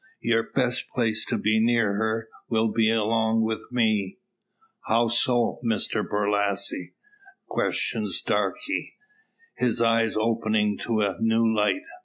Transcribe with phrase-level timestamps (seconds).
[0.19, 4.17] Your best place, to be near her, will be along with me."
[4.87, 6.95] "How so, Mr Borlasse?"
[7.47, 8.57] questions Darke,
[9.57, 11.83] his eyes opening to a new light.